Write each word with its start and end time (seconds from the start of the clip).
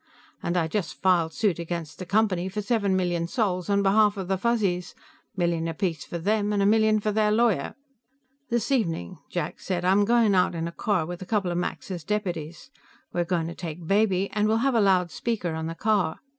And 0.41 0.57
I 0.57 0.67
just 0.67 0.99
filed 0.99 1.31
suit 1.31 1.59
against 1.59 1.99
the 1.99 2.07
Company 2.07 2.49
for 2.49 2.59
seven 2.59 2.95
million 2.95 3.27
sols 3.27 3.69
on 3.69 3.83
behalf 3.83 4.17
of 4.17 4.27
the 4.29 4.35
Fuzzies 4.39 4.95
million 5.37 5.67
apiece 5.67 6.03
for 6.05 6.17
them 6.17 6.51
and 6.51 6.59
a 6.59 6.65
million 6.65 6.99
for 6.99 7.11
their 7.11 7.31
lawyer." 7.31 7.75
"This 8.49 8.71
evening," 8.71 9.19
Jack 9.29 9.59
said, 9.59 9.85
"I'm 9.85 10.03
going 10.05 10.33
out 10.33 10.55
in 10.55 10.67
a 10.67 10.71
car 10.71 11.05
with 11.05 11.21
a 11.21 11.27
couple 11.27 11.51
of 11.51 11.59
Max's 11.59 12.03
deputies. 12.03 12.71
We're 13.13 13.25
going 13.25 13.45
to 13.45 13.53
take 13.53 13.85
Baby, 13.85 14.31
and 14.33 14.47
we'll 14.47 14.57
have 14.65 14.73
a 14.73 14.81
loud 14.81 15.11
speaker 15.11 15.53
on 15.53 15.67
the 15.67 15.75
car." 15.75 16.17